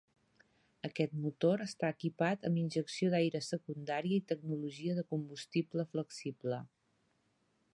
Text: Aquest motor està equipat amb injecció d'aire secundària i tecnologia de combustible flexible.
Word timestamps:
Aquest 0.87 1.11
motor 1.25 1.63
està 1.65 1.91
equipat 1.95 2.47
amb 2.49 2.61
injecció 2.61 3.11
d'aire 3.15 3.41
secundària 3.49 4.17
i 4.17 4.25
tecnologia 4.33 4.97
de 5.01 5.05
combustible 5.13 5.87
flexible. 5.93 6.63